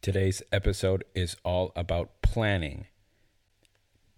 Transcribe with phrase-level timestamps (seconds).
[0.00, 2.86] Today's episode is all about planning.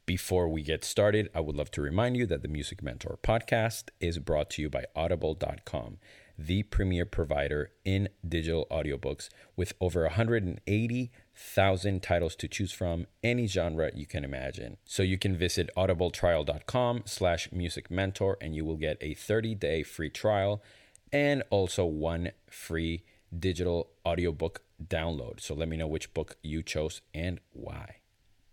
[0.04, 3.84] Before we get started, I would love to remind you that the Music Mentor podcast
[3.98, 5.96] is brought to you by Audible.com,
[6.38, 13.90] the premier provider in digital audiobooks with over 180,000 titles to choose from, any genre
[13.94, 14.76] you can imagine.
[14.84, 20.10] So you can visit audibletrial.com slash music mentor and you will get a 30-day free
[20.10, 20.62] trial
[21.10, 23.02] and also one free
[23.36, 25.40] digital audiobook download.
[25.40, 27.96] So let me know which book you chose and why.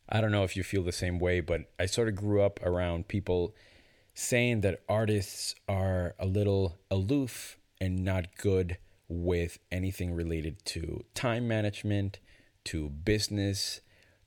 [0.09, 2.59] I don't know if you feel the same way, but I sort of grew up
[2.63, 3.53] around people
[4.13, 8.77] saying that artists are a little aloof and not good
[9.09, 12.19] with anything related to time management,
[12.65, 13.81] to business,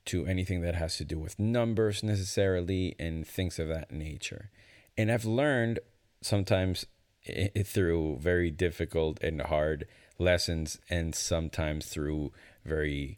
[0.05, 4.49] to anything that has to do with numbers necessarily, and things of that nature.
[4.97, 5.79] And I've learned
[6.21, 6.85] sometimes
[7.65, 12.31] through very difficult and hard lessons and sometimes through
[12.65, 13.17] very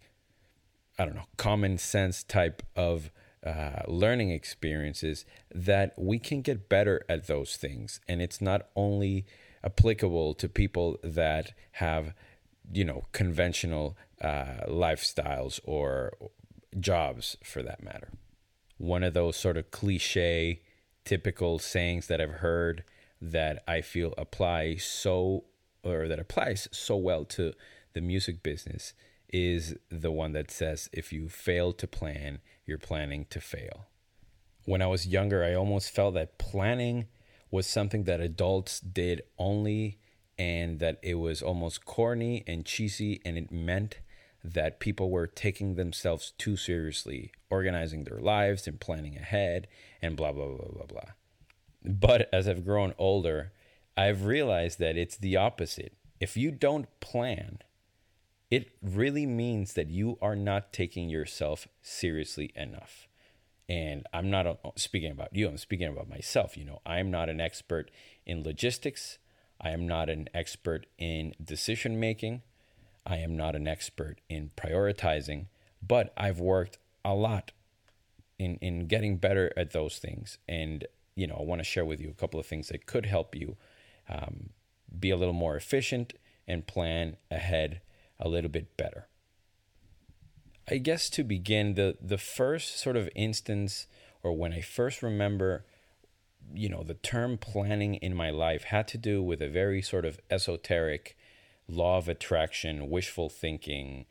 [0.97, 3.11] i don't know common sense type of
[3.45, 7.99] uh, learning experiences that we can get better at those things.
[8.07, 9.25] And it's not only
[9.65, 12.13] applicable to people that have
[12.71, 16.13] you know conventional uh, lifestyles or
[16.79, 18.13] jobs for that matter.
[18.77, 20.61] One of those sort of cliche
[21.05, 22.83] typical sayings that i've heard
[23.21, 25.43] that i feel apply so
[25.83, 27.53] or that applies so well to
[27.93, 28.93] the music business
[29.31, 33.87] is the one that says if you fail to plan, you're planning to fail.
[34.65, 37.07] When I was younger, I almost felt that planning
[37.51, 39.99] was something that adults did only
[40.37, 43.99] and that it was almost corny and cheesy and it meant
[44.43, 49.67] that people were taking themselves too seriously, organizing their lives and planning ahead
[50.01, 51.11] and blah blah blah blah blah.
[51.83, 53.51] But as I've grown older,
[53.95, 55.93] I've realized that it's the opposite.
[56.19, 57.59] If you don't plan,
[58.49, 63.07] it really means that you are not taking yourself seriously enough.
[63.69, 66.57] And I'm not uh, speaking about you, I'm speaking about myself.
[66.57, 67.89] You know, I'm not an expert
[68.25, 69.17] in logistics,
[69.59, 72.41] I am not an expert in decision making,
[73.05, 75.45] I am not an expert in prioritizing,
[75.85, 77.51] but I've worked a lot
[78.39, 80.37] in, in getting better at those things.
[80.47, 83.05] And, you know, I want to share with you a couple of things that could
[83.05, 83.55] help you
[84.09, 84.49] um,
[84.99, 86.13] be a little more efficient
[86.47, 87.81] and plan ahead
[88.19, 89.07] a little bit better.
[90.69, 93.87] I guess to begin, the, the first sort of instance,
[94.21, 95.65] or when I first remember,
[96.53, 100.05] you know, the term planning in my life had to do with a very sort
[100.05, 101.17] of esoteric
[101.67, 104.05] law of attraction, wishful thinking,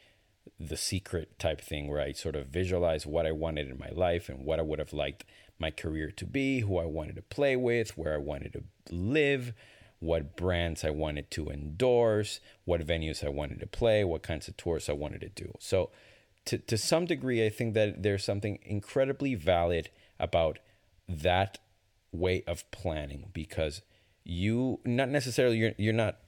[0.59, 4.29] the secret type thing where I sort of visualize what I wanted in my life
[4.29, 5.25] and what I would have liked
[5.59, 9.55] my career to be, who I wanted to play with, where I wanted to live,
[10.03, 14.57] what brands I wanted to endorse, what venues I wanted to play, what kinds of
[14.57, 15.55] tours I wanted to do.
[15.61, 15.91] So,
[16.47, 20.59] to, to some degree, I think that there's something incredibly valid about
[21.09, 21.59] that
[22.11, 23.83] way of planning because
[24.25, 26.19] you not necessarily you're, you're not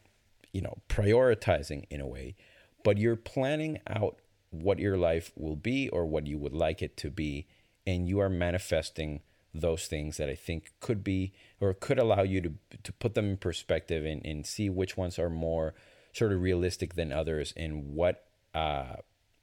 [0.52, 2.34] you know prioritizing in a way
[2.82, 4.18] but you're planning out
[4.50, 7.46] what your life will be or what you would like it to be
[7.86, 9.20] and you are manifesting
[9.54, 13.30] those things that I think could be or could allow you to to put them
[13.30, 15.74] in perspective and, and see which ones are more
[16.12, 18.96] sort of realistic than others and what uh,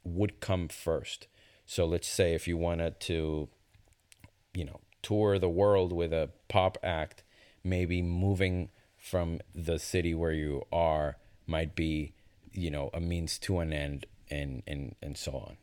[0.04, 1.28] would come first.
[1.66, 3.50] So let's say if you wanted to,
[4.54, 7.24] you know, tour the world with a pop act,
[7.64, 11.18] maybe moving from the city where you are
[11.48, 12.14] might be,
[12.52, 15.58] you know, a means to an end and and and so on.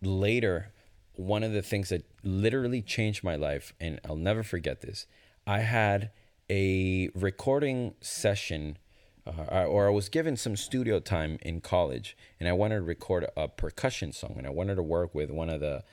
[0.00, 0.72] Later,
[1.14, 5.06] one of the things that literally changed my life, and I'll never forget this.
[5.46, 6.10] I had
[6.50, 8.78] a recording session,
[9.26, 13.26] uh, or I was given some studio time in college, and I wanted to record
[13.36, 15.84] a percussion song, and I wanted to work with one of the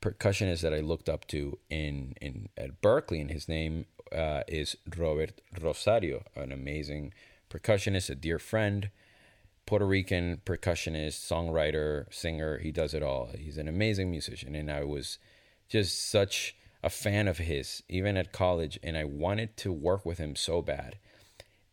[0.00, 4.76] percussionists that I looked up to in in at Berklee, and his name uh, is
[4.96, 7.12] Robert Rosario, an amazing
[7.50, 8.90] percussionist, a dear friend.
[9.66, 12.58] Puerto Rican percussionist, songwriter, singer.
[12.58, 13.30] He does it all.
[13.36, 14.54] He's an amazing musician.
[14.54, 15.18] And I was
[15.68, 18.78] just such a fan of his, even at college.
[18.82, 20.98] And I wanted to work with him so bad.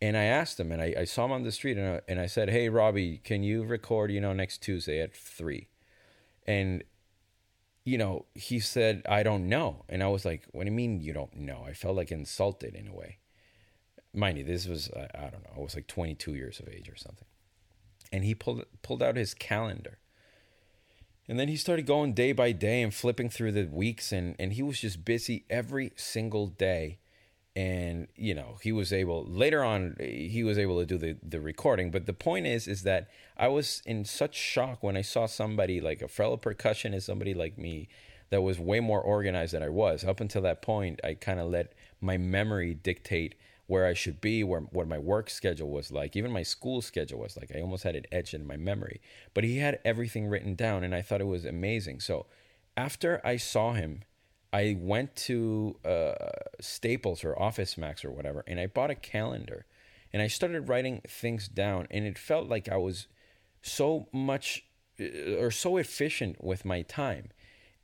[0.02, 2.20] And I asked him, and I, I saw him on the street, and I, and
[2.20, 4.10] I said, "Hey, Robbie, can you record?
[4.10, 5.66] You know, next Tuesday at 3?
[6.46, 6.84] And
[7.84, 11.00] you know, he said, "I don't know," and I was like, "What do you mean
[11.00, 13.18] you don't know?" I felt like insulted in a way.
[14.12, 16.96] Mind you, this was I don't know, I was like 22 years of age or
[16.96, 17.26] something,
[18.14, 19.98] and he pulled pulled out his calendar,
[21.28, 24.52] and then he started going day by day and flipping through the weeks, and and
[24.52, 26.98] he was just busy every single day.
[27.56, 31.40] And you know he was able later on he was able to do the the
[31.40, 31.90] recording.
[31.90, 35.80] But the point is is that i was in such shock when i saw somebody
[35.80, 37.88] like a fellow percussionist somebody like me
[38.30, 40.02] that was way more organized than i was.
[40.02, 44.44] Up until that point i kind of let my memory dictate where i should be
[44.44, 47.84] where what my work schedule was like even my school schedule was like i almost
[47.84, 49.00] had it etched in my memory
[49.32, 52.26] but he had everything written down and i thought it was amazing so
[52.76, 54.02] after i saw him
[54.54, 56.14] I went to uh,
[56.60, 59.66] Staples or Office Max or whatever, and I bought a calendar,
[60.12, 63.08] and I started writing things down, and it felt like I was
[63.62, 64.64] so much
[65.00, 67.30] uh, or so efficient with my time.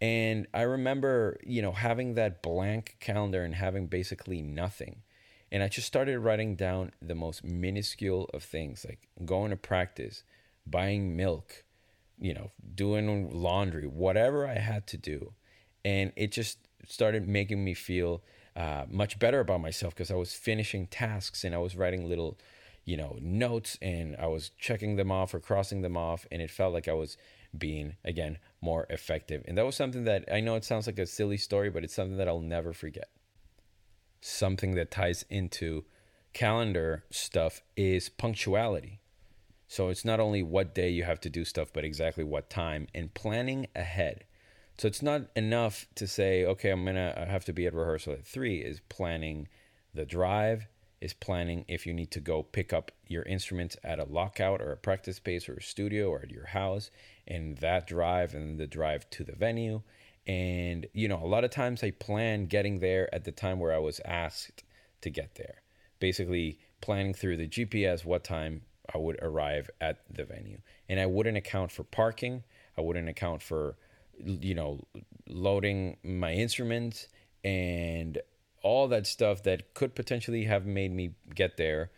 [0.00, 5.02] And I remember, you know, having that blank calendar and having basically nothing.
[5.52, 10.22] And I just started writing down the most minuscule of things, like going to practice,
[10.66, 11.64] buying milk,
[12.20, 15.32] you know, doing laundry, whatever I had to do
[15.84, 18.22] and it just started making me feel
[18.56, 22.38] uh, much better about myself because I was finishing tasks and I was writing little,
[22.84, 26.50] you know, notes and I was checking them off or crossing them off, and it
[26.50, 27.16] felt like I was
[27.56, 29.44] being again more effective.
[29.46, 31.94] And that was something that I know it sounds like a silly story, but it's
[31.94, 33.08] something that I'll never forget.
[34.20, 35.84] Something that ties into
[36.32, 39.00] calendar stuff is punctuality.
[39.66, 42.88] So it's not only what day you have to do stuff, but exactly what time
[42.94, 44.24] and planning ahead.
[44.78, 48.24] So it's not enough to say, okay, I'm gonna have to be at rehearsal at
[48.24, 48.58] three.
[48.62, 49.48] Is planning
[49.94, 50.66] the drive,
[51.00, 54.72] is planning if you need to go pick up your instruments at a lockout or
[54.72, 56.90] a practice space or a studio or at your house,
[57.28, 59.82] and that drive and the drive to the venue.
[60.26, 63.74] And you know, a lot of times I plan getting there at the time where
[63.74, 64.62] I was asked
[65.00, 65.62] to get there.
[65.98, 68.62] Basically, planning through the GPS what time
[68.94, 70.58] I would arrive at the venue,
[70.88, 72.44] and I wouldn't account for parking.
[72.76, 73.76] I wouldn't account for
[74.24, 74.80] you know,
[75.28, 77.08] loading my instruments
[77.44, 78.18] and
[78.62, 81.90] all that stuff that could potentially have made me get there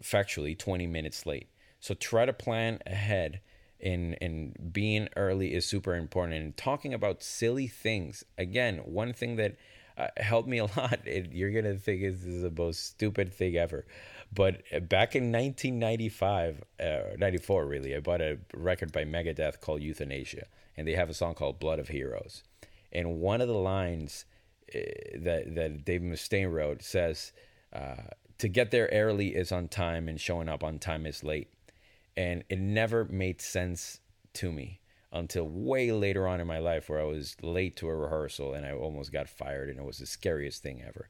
[0.00, 1.48] factually 20 minutes late.
[1.80, 3.40] So try to plan ahead
[3.80, 8.24] and and being early is super important and talking about silly things.
[8.36, 9.56] Again, one thing that
[9.96, 13.56] uh, helped me a lot, it, you're to think this is the most stupid thing
[13.56, 13.86] ever.
[14.32, 20.44] But back in 1995, uh, 94 really, I bought a record by Megadeth called Youthanasia
[20.78, 22.44] and they have a song called Blood of Heroes.
[22.92, 24.24] And one of the lines
[24.72, 24.78] uh,
[25.16, 27.32] that that Dave Mustaine wrote says,
[27.72, 31.48] uh, "To get there early is on time, and showing up on time is late."
[32.18, 34.00] And it never made sense
[34.34, 34.80] to me
[35.12, 38.66] until way later on in my life, where I was late to a rehearsal and
[38.66, 41.08] I almost got fired, and it was the scariest thing ever.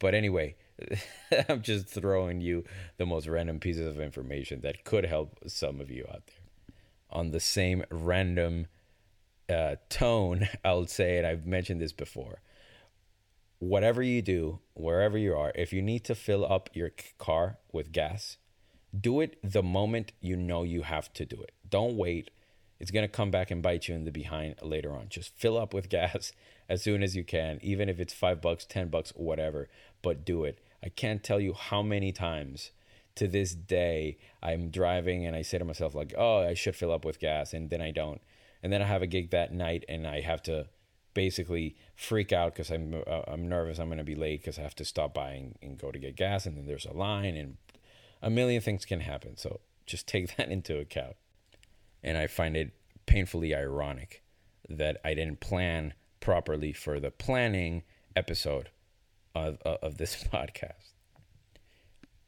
[0.00, 0.56] But anyway,
[1.48, 2.64] I'm just throwing you
[2.96, 6.74] the most random pieces of information that could help some of you out there.
[7.10, 8.66] On the same random
[9.48, 12.40] uh, tone, I'll say, and I've mentioned this before.
[13.60, 17.92] Whatever you do, wherever you are, if you need to fill up your car with
[17.92, 18.38] gas,
[18.98, 21.52] do it the moment you know you have to do it.
[21.68, 22.30] Don't wait.
[22.80, 25.08] It's going to come back and bite you in the behind later on.
[25.08, 26.32] Just fill up with gas
[26.68, 29.68] as soon as you can, even if it's five bucks, 10 bucks, whatever,
[30.02, 30.60] but do it.
[30.82, 32.70] I can't tell you how many times
[33.16, 36.92] to this day I'm driving and I say to myself, like, oh, I should fill
[36.92, 38.20] up with gas, and then I don't
[38.62, 40.66] and then I have a gig that night, and I have to
[41.14, 44.62] basically freak out because I'm uh, I'm nervous I'm going to be late because I
[44.62, 47.36] have to stop by and, and go to get gas, and then there's a line,
[47.36, 47.56] and
[48.22, 49.36] a million things can happen.
[49.36, 51.16] So just take that into account.
[52.02, 52.72] And I find it
[53.06, 54.22] painfully ironic
[54.68, 57.82] that I didn't plan properly for the planning
[58.14, 58.70] episode
[59.34, 60.92] of, uh, of this podcast.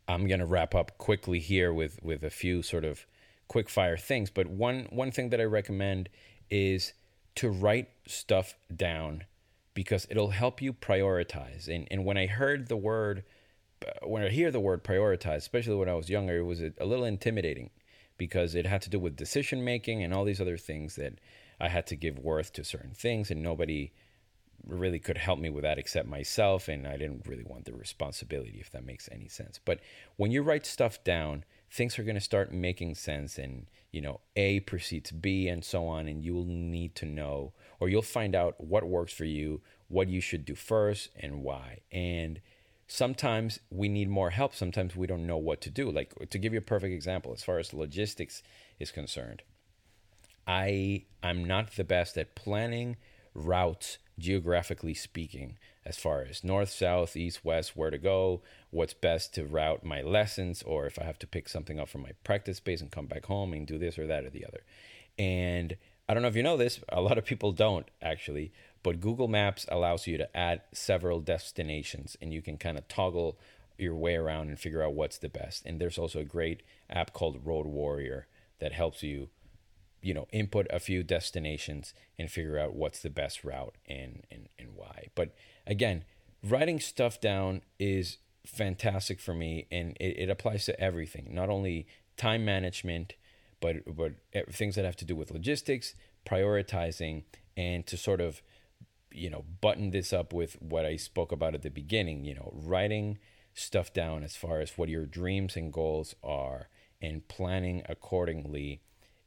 [0.09, 3.07] I'm going to wrap up quickly here with, with a few sort of
[3.51, 4.31] quick fire things.
[4.31, 6.09] But one one thing that I recommend
[6.51, 6.93] is
[7.35, 9.25] to write stuff down
[9.75, 11.69] because it'll help you prioritize.
[11.69, 13.25] And and when I heard the word
[14.03, 17.05] when I hear the word prioritize, especially when I was younger, it was a, little
[17.05, 17.71] intimidating
[18.19, 21.15] because it had to do with decision making and all these other things that
[21.59, 23.93] I had to give worth to certain things and nobody
[24.67, 28.59] really could help me with that except myself and I didn't really want the responsibility
[28.61, 29.59] if that makes any sense.
[29.65, 29.81] But
[30.17, 34.21] when you write stuff down, things are going to start making sense and you know
[34.37, 38.61] a precedes b and so on and you'll need to know or you'll find out
[38.63, 42.41] what works for you what you should do first and why and
[42.91, 44.53] sometimes we need more help.
[44.53, 45.91] Sometimes we don't know what to do.
[45.91, 48.43] Like to give you a perfect example, as far as logistics
[48.81, 49.43] is concerned,
[50.47, 52.97] I I'm not the best at planning
[53.33, 55.57] routes geographically speaking,
[55.87, 60.03] as far as north, south, east, west, where to go, what's best to route my
[60.03, 63.07] lessons, or if I have to pick something up from my practice space and come
[63.07, 64.63] back home and do this or that or the other.
[65.17, 65.77] And
[66.09, 69.29] I don't know if you know this, a lot of people don't actually, but Google
[69.29, 73.39] Maps allows you to add several destinations and you can kind of toggle
[73.79, 75.65] your way around and figure out what's the best.
[75.67, 78.27] And there's also a great app called Road Warrior
[78.59, 79.29] that helps you,
[80.03, 84.49] you know, input a few destinations and figure out what's the best route and, and,
[84.59, 85.09] and why.
[85.15, 85.35] But
[85.67, 86.05] again,
[86.43, 91.87] writing stuff down is fantastic for me and it, it applies to everything, not only
[92.17, 93.15] time management,
[93.61, 94.13] but, but
[94.53, 95.95] things that have to do with logistics,
[96.27, 97.25] prioritizing,
[97.57, 98.41] and to sort of
[99.13, 102.53] you know, button this up with what I spoke about at the beginning, you know,
[102.55, 103.19] writing
[103.55, 106.69] stuff down as far as what your dreams and goals are
[107.03, 108.81] and planning accordingly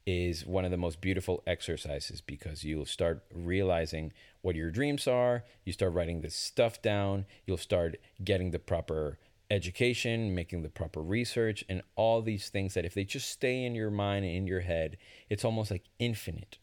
[0.06, 4.12] is one of the most beautiful exercises because you'll start realizing
[4.42, 5.44] what your dreams are.
[5.64, 7.24] You start writing this stuff down.
[7.46, 9.18] You'll start getting the proper
[9.50, 13.74] education, making the proper research, and all these things that if they just stay in
[13.74, 14.98] your mind and in your head,
[15.30, 16.58] it's almost like infinite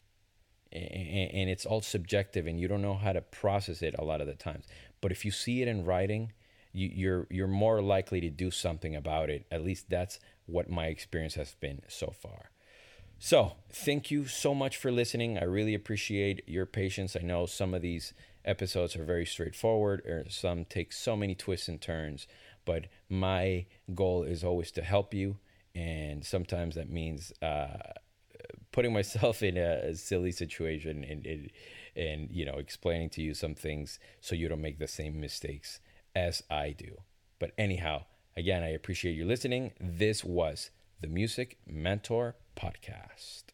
[0.72, 4.26] and it's all subjective and you don't know how to process it a lot of
[4.26, 4.66] the times.
[5.00, 6.32] But if you see it in writing
[6.72, 9.46] you, you're you're more likely to do something about it.
[9.50, 12.50] At least that's what my experience has been so far.
[13.18, 15.38] So thank you so much for listening.
[15.38, 17.14] I really appreciate your patience.
[17.14, 18.14] I know some of these
[18.44, 22.26] episodes are very straightforward or some take so many twists and turns
[22.64, 25.36] but my goal is always to help you
[25.74, 27.78] and sometimes that means uh,
[28.72, 31.50] putting myself in a, a silly situation and, and
[31.94, 35.80] and you know explaining to you some things so you don't make the same mistakes
[36.14, 37.02] as I do.
[37.38, 38.04] But anyhow,
[38.36, 39.72] again, I appreciate you listening.
[39.80, 43.44] This was the Music Mentor Podcast.